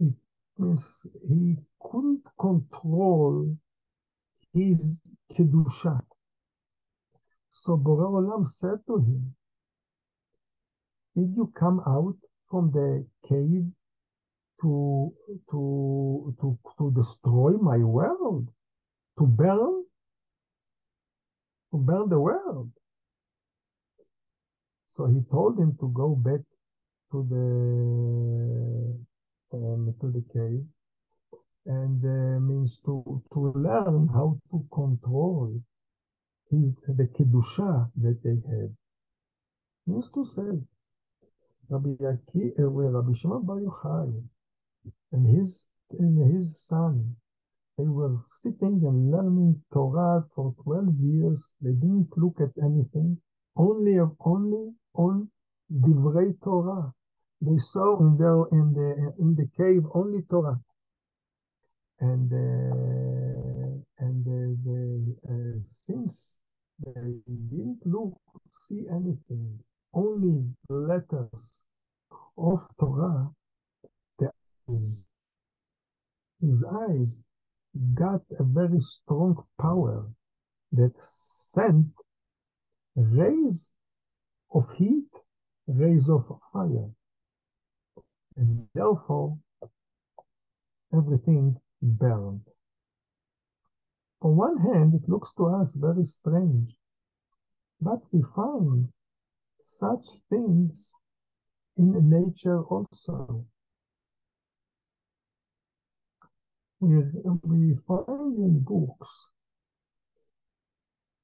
It 0.00 0.14
means 0.58 1.06
he 1.28 1.56
couldn't 1.80 2.24
control 2.38 3.56
his 4.52 5.00
kedusha. 5.32 6.00
So 7.52 7.76
Borei 7.76 8.10
Olam 8.10 8.46
said 8.48 8.78
to 8.86 8.96
him, 8.98 9.34
did 11.16 11.34
you 11.36 11.52
come 11.58 11.80
out 11.86 12.16
from 12.48 12.70
the 12.72 13.06
cave 13.28 13.66
to, 14.62 15.12
to, 15.50 16.34
to, 16.40 16.58
to 16.78 16.92
destroy 16.94 17.52
my 17.52 17.78
world? 17.78 18.48
To 19.18 19.26
burn? 19.26 19.84
Burn 21.72 22.08
the 22.08 22.20
world? 22.20 22.70
So 24.92 25.06
he 25.06 25.20
told 25.30 25.58
him 25.58 25.76
to 25.80 25.88
go 25.88 26.14
back 26.14 26.40
to 27.12 27.26
the 27.30 29.56
um, 29.56 29.94
to 30.00 30.10
the 30.10 30.22
cave 30.32 30.64
and 31.66 32.04
uh, 32.04 32.40
means 32.40 32.78
to 32.80 33.22
to 33.32 33.52
learn 33.52 34.08
how 34.08 34.38
to 34.50 34.66
control 34.72 35.60
his 36.50 36.74
the 36.86 37.06
kedusha 37.06 37.90
that 37.96 38.22
they 38.22 38.36
have. 38.50 38.70
Means 39.86 40.08
to 40.10 40.24
say, 40.24 40.60
Rabbi 41.68 42.04
Aki, 42.04 42.52
uh, 42.58 42.66
Rabbi 42.66 43.12
Shimon 43.12 43.44
Bar 43.44 43.60
Yochai 43.60 44.22
and 45.12 45.26
his 45.26 45.68
and 45.98 46.18
his 46.34 46.60
son, 46.60 47.16
they 47.80 47.88
were 47.88 48.18
sitting 48.20 48.82
and 48.84 49.10
learning 49.10 49.58
Torah 49.72 50.22
for 50.34 50.54
12 50.64 51.00
years. 51.00 51.54
They 51.62 51.72
didn't 51.72 52.10
look 52.14 52.36
at 52.38 52.52
anything, 52.62 53.16
only 53.56 53.98
only 54.20 54.74
on 54.94 55.30
Divrei 55.72 56.34
Torah. 56.44 56.92
They 57.40 57.56
saw 57.56 57.98
in 58.00 58.18
the 58.18 58.44
in 58.52 58.74
the 58.74 59.14
in 59.18 59.34
the 59.34 59.48
cave 59.56 59.84
only 59.94 60.20
Torah, 60.28 60.60
and 62.00 62.30
uh, 62.30 64.04
and 64.06 64.26
uh, 64.28 64.40
the, 64.66 65.16
uh, 65.32 65.58
since 65.64 66.38
they 66.84 67.14
didn't 67.48 67.80
look 67.86 68.12
see 68.50 68.84
anything, 68.90 69.58
only 69.94 70.44
letters 70.68 71.62
of 72.36 72.60
Torah, 72.78 73.30
the, 74.18 74.30
his, 74.68 75.06
his 76.40 76.64
eyes 76.64 77.22
got 77.94 78.22
a 78.38 78.44
very 78.44 78.80
strong 78.80 79.44
power 79.60 80.06
that 80.72 80.92
sent 81.02 81.86
rays 82.96 83.72
of 84.52 84.70
heat, 84.72 85.10
rays 85.66 86.08
of 86.08 86.26
fire. 86.52 86.90
And 88.36 88.68
therefore, 88.74 89.38
everything 90.92 91.60
burned. 91.82 92.46
On 94.22 94.36
one 94.36 94.58
hand, 94.58 94.94
it 94.94 95.08
looks 95.08 95.32
to 95.34 95.46
us 95.46 95.74
very 95.74 96.04
strange, 96.04 96.76
but 97.80 98.00
we 98.12 98.22
find 98.34 98.92
such 99.60 100.06
things 100.28 100.94
in 101.76 102.08
nature 102.08 102.62
also. 102.64 103.46
We, 106.80 107.02
we 107.42 107.76
find 107.86 108.38
in 108.38 108.60
books, 108.60 109.28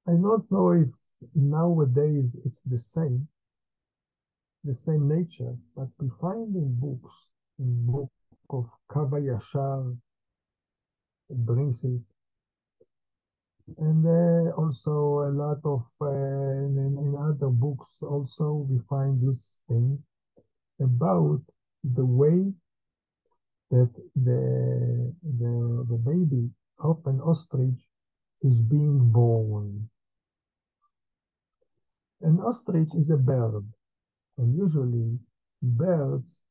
I 0.07 0.13
don't 0.13 0.51
know 0.51 0.73
if 0.73 0.89
nowadays 1.35 2.37
it's 2.45 2.63
the 2.63 2.79
same, 2.79 3.27
the 4.65 4.75
same 4.75 5.09
nature, 5.09 5.57
but 5.75 5.89
we 5.99 6.09
find 6.21 6.55
in 6.55 6.79
books, 6.79 7.33
in 7.59 7.87
book 7.87 8.11
of 8.51 8.69
Kav 8.91 9.11
HaYashar, 9.11 9.97
it 11.31 11.37
brings 11.47 11.83
it, 11.85 12.01
and 13.79 14.07
uh, 14.07 14.51
also 14.57 15.27
a 15.27 15.33
lot 15.33 15.59
of 15.65 15.85
uh, 16.01 16.07
in, 16.07 16.97
in 17.01 17.17
other 17.19 17.49
books 17.49 17.99
also 18.03 18.67
we 18.69 18.79
find 18.89 19.21
this 19.27 19.61
thing 19.69 19.99
about 20.81 21.41
the 21.83 22.05
way 22.05 22.53
that 23.71 23.91
the 24.15 25.15
the, 25.23 25.87
the 25.91 25.99
baby 25.99 26.51
of 26.79 27.01
an 27.07 27.21
ostrich 27.21 27.81
is 28.43 28.63
being 28.63 29.11
born. 29.11 29.89
An 32.23 32.41
ostrich 32.41 32.95
is 32.95 33.11
a 33.11 33.17
bird, 33.17 33.65
and 34.39 34.57
usually 34.57 35.19
birds, 35.63 36.43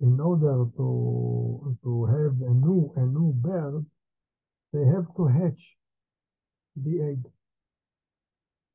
in 0.00 0.20
order 0.20 0.66
to 0.76 1.76
to 1.82 2.04
have 2.06 2.40
a 2.42 2.54
new 2.54 2.92
a 2.96 3.06
new 3.06 3.32
bird, 3.32 3.84
they 4.72 4.84
have 4.84 5.06
to 5.16 5.26
hatch 5.26 5.76
the 6.76 7.00
egg. 7.02 7.22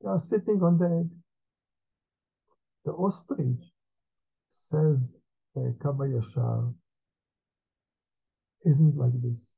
They 0.00 0.08
are 0.08 0.18
sitting 0.18 0.62
on 0.62 0.78
the 0.78 0.86
egg. 1.00 1.10
The 2.84 2.92
ostrich, 2.92 3.72
says 4.50 5.14
uh, 5.56 5.70
isn't 8.64 8.96
like 8.96 9.20
this. 9.22 9.52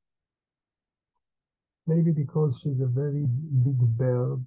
Maybe 1.85 2.11
because 2.11 2.59
she's 2.61 2.81
a 2.81 2.87
very 2.87 3.25
big 3.63 3.79
bird 3.97 4.45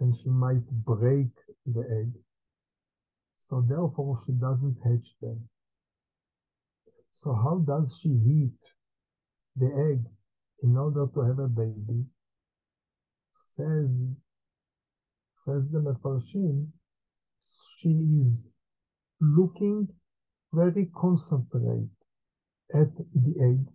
and 0.00 0.14
she 0.14 0.28
might 0.28 0.68
break 0.84 1.30
the 1.66 1.80
egg. 2.00 2.12
So 3.40 3.64
therefore 3.68 4.18
she 4.26 4.32
doesn't 4.32 4.76
hatch 4.82 5.14
them. 5.20 5.48
So 7.14 7.32
how 7.32 7.58
does 7.64 7.96
she 8.00 8.08
heat 8.08 8.58
the 9.56 9.66
egg 9.92 10.04
in 10.62 10.76
order 10.76 11.06
to 11.14 11.20
have 11.20 11.38
a 11.38 11.48
baby? 11.48 12.04
Says, 13.34 14.08
says 15.44 15.70
the 15.70 15.78
Mefarshim, 15.78 16.66
she 17.78 17.90
is 18.18 18.48
looking 19.20 19.88
very 20.52 20.90
concentrate 20.96 21.88
at 22.74 22.88
the 22.96 23.34
egg 23.40 23.68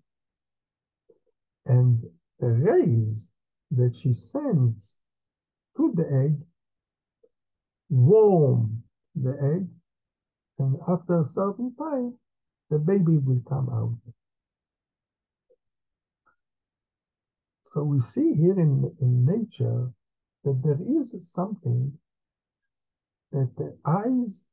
and 1.70 2.04
the 2.40 2.48
rays 2.48 3.32
that 3.72 3.96
she 3.96 4.12
sends 4.12 4.98
to 5.78 5.94
the 5.96 6.08
egg 6.26 6.36
warm 7.90 8.84
the 9.16 9.38
egg 9.56 9.68
and 10.58 10.76
after 10.88 11.22
a 11.22 11.26
certain 11.26 11.74
time 11.76 12.14
the 12.70 12.78
baby 12.78 13.18
will 13.18 13.42
come 13.48 13.70
out. 13.70 14.14
So 17.66 17.84
we 17.84 18.00
see 18.00 18.34
here 18.34 18.60
in, 18.60 18.92
in 19.00 19.26
nature 19.26 19.92
that 20.44 20.62
there 20.64 20.80
is 21.00 21.16
something 21.32 21.94
that 23.32 23.52
the 23.58 23.78
eyes 23.86 24.46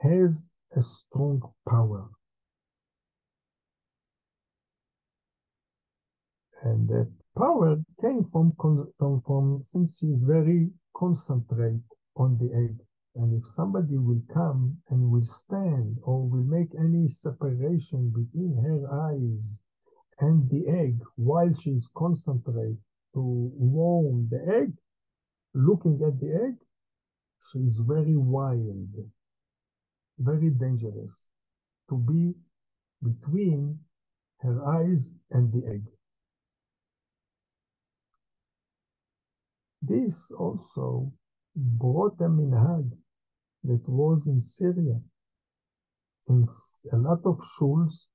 has 0.00 0.48
a 0.76 0.80
strong 0.80 1.42
power. 1.68 2.08
And 6.62 6.88
that 6.88 7.08
power 7.36 7.76
came 8.00 8.24
from, 8.32 8.52
from, 8.98 9.22
from 9.22 9.62
since 9.62 10.02
very 10.22 10.70
concentrate 10.96 11.82
on 12.16 12.36
the 12.38 12.52
egg. 12.52 12.78
And 13.14 13.34
if 13.40 13.48
somebody 13.50 13.96
will 13.96 14.22
come 14.32 14.76
and 14.90 15.10
will 15.10 15.24
stand 15.24 15.98
or 16.02 16.28
will 16.28 16.44
make 16.44 16.74
any 16.78 17.08
separation 17.08 18.10
between 18.10 18.56
her 18.56 19.10
eyes 19.10 19.62
and 20.20 20.48
the 20.50 20.68
egg 20.68 21.00
while 21.16 21.52
she 21.54 21.70
is 21.70 21.90
concentrate 21.96 22.78
to 23.14 23.20
warm 23.54 24.28
the 24.30 24.44
egg, 24.54 24.72
looking 25.54 26.00
at 26.04 26.18
the 26.20 26.34
egg, 26.46 26.56
she 27.52 27.60
is 27.60 27.78
very 27.78 28.16
wild, 28.16 28.88
very 30.18 30.50
dangerous 30.50 31.28
to 31.88 31.96
be 31.96 32.34
between 33.02 33.78
her 34.40 34.64
eyes 34.66 35.14
and 35.30 35.52
the 35.52 35.66
egg. 35.68 35.82
This 39.88 40.30
also 40.32 41.10
brought 41.56 42.20
a 42.20 42.28
minhag 42.28 42.90
that 43.64 43.88
was 43.88 44.28
in 44.28 44.40
Syria, 44.40 45.00
in 46.28 46.46
a 46.92 46.96
lot 46.96 47.24
of 47.24 47.40
shuls, 47.56 48.08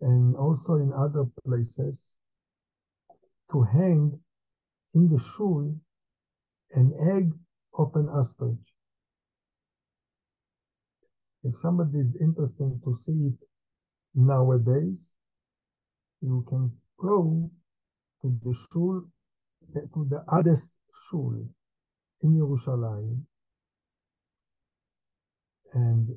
and 0.00 0.36
also 0.36 0.74
in 0.76 0.92
other 0.92 1.24
places, 1.44 2.16
to 3.50 3.62
hang 3.62 4.20
in 4.94 5.08
the 5.08 5.18
shul 5.18 5.74
an 6.72 6.92
egg 7.16 7.32
of 7.74 7.90
an 7.96 8.08
ostrich. 8.08 8.72
If 11.42 11.58
somebody 11.58 11.98
is 11.98 12.16
interested 12.20 12.80
to 12.84 12.94
see 12.94 13.32
it 13.32 13.48
nowadays, 14.14 15.14
you 16.20 16.44
can 16.48 16.70
go 16.98 17.50
to 18.22 18.38
the 18.44 18.54
shul, 18.72 19.02
to 19.74 20.06
the 20.08 20.24
Ades 20.32 20.76
Shul 21.08 21.46
in 22.22 22.30
Yerushalayim, 22.34 23.22
and 25.74 26.08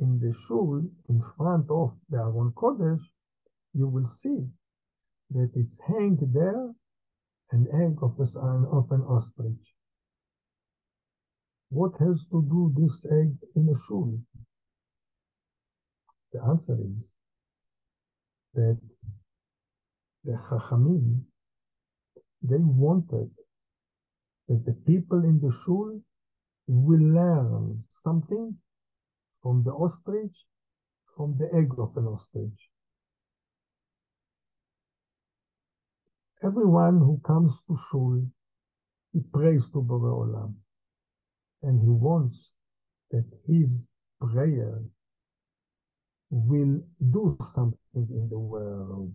in 0.00 0.18
the 0.20 0.32
shul, 0.46 0.82
in 1.08 1.22
front 1.36 1.70
of 1.70 1.96
the 2.10 2.18
Aron 2.18 2.52
Kodesh, 2.52 3.02
you 3.74 3.88
will 3.88 4.04
see 4.04 4.46
that 5.30 5.50
it's 5.54 5.80
hanged 5.80 6.20
there 6.32 6.72
an 7.50 7.66
egg 7.72 7.98
of, 8.02 8.18
a, 8.18 8.38
of 8.76 8.90
an 8.92 9.02
ostrich. 9.02 9.74
What 11.70 11.92
has 12.00 12.26
to 12.26 12.42
do 12.42 12.72
this 12.76 13.06
egg 13.06 13.36
in 13.56 13.68
a 13.68 13.78
shul? 13.86 14.18
The 16.32 16.42
answer 16.42 16.78
is 16.98 17.14
that 18.54 18.78
the 20.24 20.32
Chachamim, 20.32 21.22
they 22.42 22.58
wanted 22.58 23.30
that 24.48 24.64
the 24.64 24.74
people 24.86 25.24
in 25.24 25.40
the 25.40 25.52
shul 25.64 26.00
will 26.66 27.00
learn 27.00 27.78
something 27.80 28.56
from 29.42 29.62
the 29.64 29.70
ostrich, 29.70 30.46
from 31.16 31.36
the 31.38 31.48
egg 31.54 31.70
of 31.78 31.96
an 31.96 32.04
ostrich. 32.06 32.70
Everyone 36.44 36.98
who 36.98 37.20
comes 37.24 37.62
to 37.68 37.76
shul, 37.90 38.22
he 39.12 39.20
prays 39.32 39.68
to 39.70 39.78
Borei 39.82 40.12
Olam, 40.12 40.54
and 41.62 41.80
he 41.80 41.88
wants 41.88 42.50
that 43.10 43.24
his 43.46 43.88
prayer 44.20 44.82
will 46.30 46.80
do 47.12 47.36
something 47.40 47.78
in 47.94 48.28
the 48.30 48.38
world, 48.38 49.14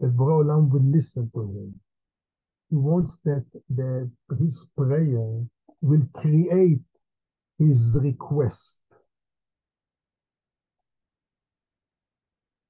that 0.00 0.16
Borei 0.16 0.44
Olam 0.44 0.70
will 0.70 0.84
listen 0.90 1.30
to 1.34 1.42
him. 1.42 1.80
He 2.70 2.76
wants 2.76 3.18
that, 3.24 3.44
that 3.70 4.10
his 4.38 4.66
prayer 4.76 5.44
will 5.82 6.02
create 6.14 6.80
his 7.58 7.98
request. 8.02 8.78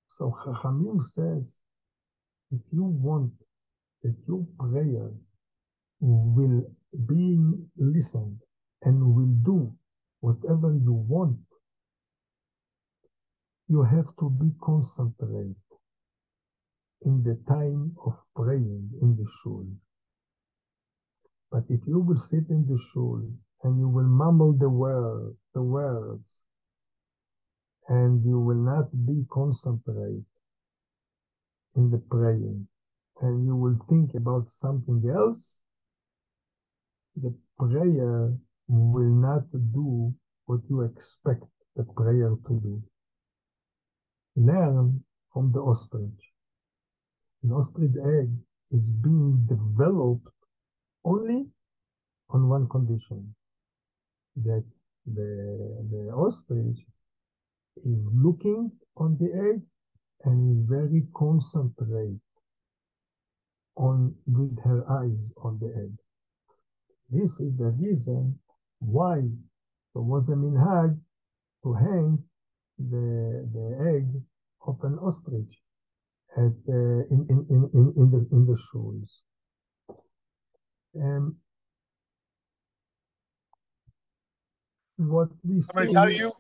So 0.09 0.37
Chachamim 0.45 1.03
says, 1.03 1.61
if 2.53 2.61
you 2.73 2.85
want 2.85 3.33
that 4.03 4.15
your 4.29 4.47
prayer 4.59 5.11
will 6.01 6.65
be 7.07 7.39
listened 7.79 8.39
and 8.83 9.15
will 9.15 9.35
do 9.45 9.73
whatever 10.21 10.75
you 10.75 10.93
want, 10.93 11.39
you 13.69 13.83
have 13.83 14.07
to 14.21 14.31
be 14.31 14.51
concentrated 14.63 15.57
in 17.03 17.23
the 17.23 17.39
time 17.49 17.95
of 18.07 18.15
praying 18.37 18.91
in 19.03 19.17
the 19.17 19.27
shul. 19.43 19.67
But 21.51 21.65
if 21.69 21.81
you 21.87 22.01
will 22.01 22.19
sit 22.19 22.49
in 22.51 22.67
the 22.67 22.79
shul 22.93 23.23
and 23.63 23.79
you 23.79 23.89
will 23.89 24.07
mumble 24.07 24.53
the 24.53 24.69
word, 24.69 25.37
the 25.55 25.63
words, 25.63 26.45
and 27.89 28.25
you 28.25 28.41
will 28.41 28.63
not 28.63 28.91
be 29.07 29.25
concentrated 29.31 30.25
in 31.77 31.91
the 31.91 31.99
praying, 31.99 32.67
and 33.21 33.47
you 33.47 33.57
will 33.57 33.79
think 33.89 34.15
about 34.15 34.51
something 34.51 35.03
else, 35.15 35.61
the 37.17 37.35
prayer 37.59 38.35
will 38.69 39.15
not 39.29 39.45
do 39.73 40.13
what 40.47 40.61
you 40.69 40.83
expect 40.83 41.45
the 41.77 41.85
prayer 41.85 42.35
to 42.49 42.61
do. 42.61 42.83
Learn 44.37 45.03
from 45.33 45.53
the 45.53 45.61
ostrich. 45.61 46.33
An 47.43 47.53
ostrich 47.53 47.95
egg 48.05 48.31
is 48.73 48.91
being 48.91 49.47
developed 49.49 50.29
only 51.07 51.47
on 52.31 52.49
one 52.49 52.69
condition 52.69 53.35
that 54.45 54.65
the, 55.07 55.87
the 55.93 56.13
ostrich 56.13 56.79
is 57.85 58.11
looking 58.15 58.71
on 58.97 59.17
the 59.21 59.31
egg 59.51 59.63
and 60.25 60.37
is 60.57 60.63
very 60.69 61.03
concentrated 61.15 62.21
on 63.77 64.15
with 64.27 64.59
her 64.65 64.85
eyes 64.91 65.31
on 65.45 65.59
the 65.61 65.69
egg. 65.85 65.95
This 67.11 67.39
is 67.41 67.57
the 67.57 67.71
reason 67.79 68.39
why 68.81 69.21
there 69.95 70.03
was 70.03 70.29
a 70.29 70.33
minhag 70.33 70.99
to 71.63 71.73
hang 71.75 72.19
the, 72.79 73.49
the 73.55 73.95
egg 73.95 74.09
of 74.67 74.77
an 74.83 74.99
ostrich 74.99 75.63
at, 76.37 76.57
uh, 76.69 77.01
in, 77.15 77.27
in, 77.31 77.47
in, 77.51 77.93
in, 77.97 78.11
the, 78.11 78.27
in 78.33 78.47
the 78.47 78.59
shuls. 78.67 79.09
Um, 81.01 81.37
what 84.97 85.29
we 85.45 85.61
see. 85.61 85.87
to 85.87 85.93
tell 85.93 86.11
you. 86.11 86.33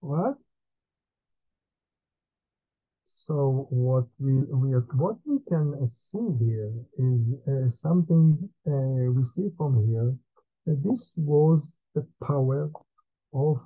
What? 0.00 0.36
So 3.26 3.66
what 3.70 4.06
we, 4.20 4.34
we 4.44 4.70
what 4.94 5.16
we 5.24 5.38
can 5.48 5.88
see 5.88 6.28
here 6.38 6.72
is 6.98 7.34
uh, 7.48 7.68
something 7.68 8.38
uh, 8.68 9.10
we 9.10 9.24
see 9.24 9.48
from 9.56 9.84
here 9.88 10.14
that 10.66 10.82
this 10.84 11.10
was 11.16 11.74
the 11.94 12.06
power 12.22 12.70
of 13.34 13.60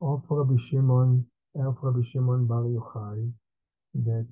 of 0.00 0.22
Rabbi 0.30 0.56
Shimon 0.56 1.26
of 1.56 1.76
Rabbi 1.82 2.00
Shimon 2.10 2.46
Bar 2.46 2.62
Yochai 2.62 3.32
that 3.94 4.26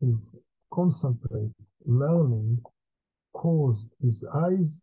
his 0.00 0.34
concentrate 0.72 1.52
learning 1.84 2.60
caused 3.32 3.88
his 4.00 4.24
eyes 4.34 4.82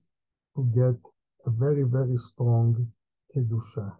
to 0.56 0.64
get 0.76 0.96
a 1.46 1.50
very 1.50 1.84
very 1.84 2.18
strong 2.18 2.88
kedusha. 3.36 3.94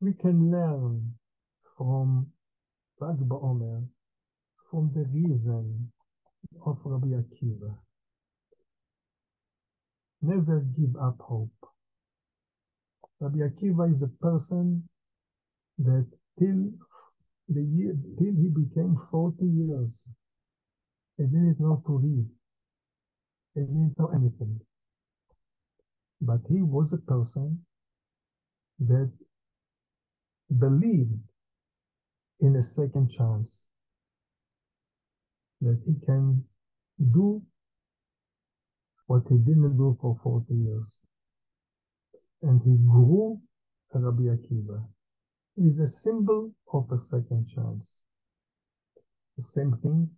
We 0.00 0.14
can 0.14 0.50
learn 0.50 1.14
from 1.76 2.26
Lag 3.00 3.18
BaOmer, 3.18 3.84
from 4.70 4.90
the 4.94 5.04
reason 5.12 5.92
of 6.64 6.78
Rabbi 6.84 7.08
Akiva. 7.08 7.76
Never 10.22 10.60
give 10.60 10.96
up 10.96 11.20
hope. 11.20 11.50
Rabbi 13.20 13.38
Akiva 13.38 13.90
is 13.90 14.02
a 14.02 14.08
person 14.08 14.88
that 15.78 16.06
till 16.38 16.70
the 17.48 17.62
year, 17.62 17.96
till 18.18 18.34
he 18.34 18.48
became 18.48 18.96
40 19.10 19.44
years, 19.44 20.08
he 21.16 21.24
didn't 21.24 21.60
know 21.60 21.82
to 21.86 21.98
read. 21.98 22.26
He 23.54 23.60
didn't 23.62 23.94
know 23.98 24.10
anything. 24.14 24.60
But 26.20 26.40
he 26.48 26.62
was 26.62 26.92
a 26.92 26.98
person 26.98 27.58
that 28.80 29.10
believed 30.58 31.18
in 32.40 32.56
a 32.56 32.62
second 32.62 33.10
chance 33.10 33.68
that 35.60 35.80
he 35.86 35.94
can 36.06 36.44
do 37.12 37.42
what 39.06 39.22
he 39.28 39.36
didn't 39.38 39.76
do 39.76 39.96
for 40.00 40.18
40 40.22 40.54
years. 40.54 41.00
And 42.42 42.60
he 42.64 42.76
grew 42.88 43.40
Rabbi 43.94 44.24
Akiva. 44.24 44.84
Is 45.56 45.80
a 45.80 45.86
symbol 45.86 46.52
of 46.72 46.90
a 46.92 46.98
second 46.98 47.46
chance. 47.48 48.04
The 49.36 49.42
same 49.42 49.76
thing 49.78 50.10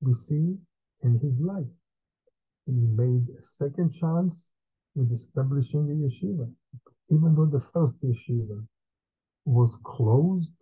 we 0.00 0.14
see 0.14 0.56
in 1.02 1.18
his 1.20 1.40
life. 1.42 1.72
He 2.66 2.72
made 2.72 3.28
a 3.38 3.42
second 3.42 3.92
chance 3.92 4.50
with 4.94 5.12
establishing 5.12 5.90
a 5.90 5.94
yeshiva. 5.94 6.52
Even 7.10 7.34
though 7.34 7.46
the 7.46 7.60
first 7.60 8.02
yeshiva 8.02 8.66
was 9.44 9.76
closed 9.84 10.52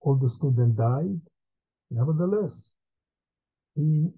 all 0.00 0.16
the 0.16 0.28
students 0.28 0.76
died. 0.76 1.20
Nevertheless, 1.90 2.72
he 3.74 4.08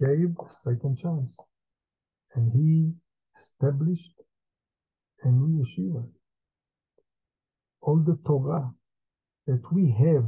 gave 0.00 0.36
a 0.38 0.52
second 0.52 0.98
chance 0.98 1.36
and 2.34 2.52
he 2.52 2.92
established 3.38 4.14
a 5.22 5.28
new 5.28 5.62
yeshiva. 5.62 6.06
All 7.82 7.98
the 7.98 8.18
Torah 8.26 8.72
that 9.46 9.62
we 9.72 9.90
have, 9.90 10.26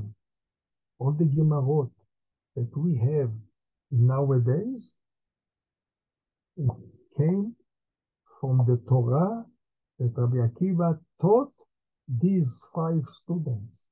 all 0.98 1.12
the 1.12 1.24
Gemarot 1.24 1.90
that 2.56 2.76
we 2.76 2.96
have 2.96 3.30
nowadays, 3.90 4.92
it 6.56 6.70
came 7.16 7.54
from 8.40 8.64
the 8.66 8.80
Torah 8.88 9.44
that 9.98 10.12
Rabbi 10.16 10.36
Akiva 10.36 10.98
taught 11.20 11.52
these 12.20 12.60
five 12.74 13.02
students. 13.10 13.86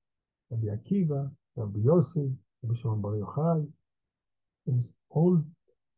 Rabbi 0.50 0.66
Akiva, 0.76 1.30
Rabbi 1.56 1.78
Yossi, 1.78 2.34
Rabbi 2.62 2.74
Shimon 2.80 3.00
Bar 3.00 3.12
Yochai, 3.12 3.68
is 4.66 4.94
all 5.10 5.42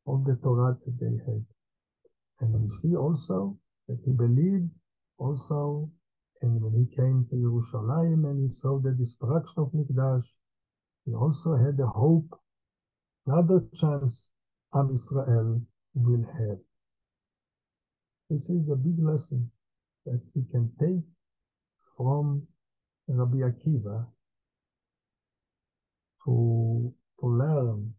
of 0.07 0.25
the 0.25 0.37
Torah 0.43 0.77
that 0.85 0.99
they 1.01 1.17
had. 1.25 1.45
And 2.41 2.63
we 2.63 2.69
see 2.69 2.97
also 2.97 3.57
that 3.89 3.99
he 4.05 4.13
believed 4.13 4.69
also, 5.19 5.91
and 6.43 6.61
when 6.61 6.75
he 6.75 6.97
came 6.97 7.27
to 7.31 7.37
Jerusalem 7.37 8.25
and 8.25 8.43
he 8.43 8.51
saw 8.51 8.79
the 8.79 8.93
destruction 8.93 9.63
of 9.63 9.73
Mikdash, 9.73 10.27
he 11.07 11.15
also 11.15 11.57
had 11.57 11.77
the 11.77 11.87
hope, 11.87 12.29
another 13.27 13.65
chance 13.75 14.31
Am 14.75 14.93
Israel 14.95 15.61
will 15.95 16.25
have. 16.25 16.59
This 18.31 18.49
is 18.51 18.71
a 18.71 18.77
big 18.77 18.99
lesson 18.99 19.51
that 20.07 20.21
we 20.35 20.43
can 20.51 20.71
take 20.81 21.05
from 21.97 22.47
Rabbi 23.07 23.39
Akiva 23.39 24.07
to, 26.25 26.95
to 27.21 27.27
learn 27.27 27.95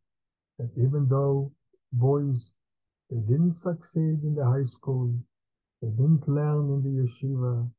that 0.57 0.71
even 0.77 1.07
though 1.09 1.51
boys 1.91 2.53
they 3.09 3.17
didn't 3.17 3.53
succeed 3.53 4.23
in 4.23 4.35
the 4.35 4.45
high 4.45 4.63
school, 4.63 5.13
they 5.81 5.89
didn't 5.89 6.27
learn 6.27 6.69
in 6.71 6.81
the 6.83 7.03
yeshiva, 7.03 7.69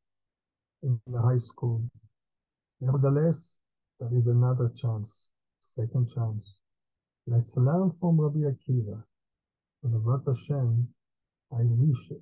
in 0.84 1.00
the 1.06 1.20
high 1.20 1.38
school. 1.38 1.82
Nevertheless, 2.80 3.58
there 3.98 4.10
is 4.16 4.26
another 4.26 4.70
chance, 4.76 5.30
second 5.60 6.10
chance. 6.14 6.58
Let's 7.26 7.56
learn 7.56 7.90
from 8.00 8.20
Rabbi 8.20 8.40
Akiva. 8.40 9.02
Bezrat 9.84 10.26
Hashem, 10.26 10.86
I 11.52 11.62
wish 11.62 12.12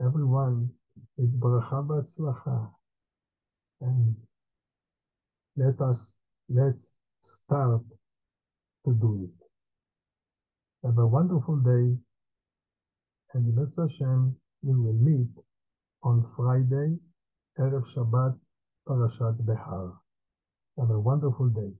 everyone 0.00 0.70
with 1.16 1.40
bracha 1.40 1.86
v'atzlacha. 1.86 2.70
And 3.80 4.16
let 5.56 5.80
us, 5.80 6.16
let's 6.48 6.94
start 7.22 7.82
to 8.84 8.94
do 8.94 9.28
it. 9.28 9.46
Have 10.86 10.98
a 10.98 11.06
wonderful 11.06 11.56
day, 11.56 11.96
and 13.34 13.54
Bezrat 13.54 13.90
Hashem, 13.90 14.36
we 14.62 14.74
will 14.74 14.92
meet 14.92 15.34
on 16.02 16.24
Friday, 16.36 16.96
Erev 17.58 17.86
Shabbat, 17.94 18.38
Parashat 18.88 19.46
Behar. 19.46 19.92
Have 20.78 20.90
a 20.90 21.00
wonderful 21.00 21.48
day. 21.48 21.72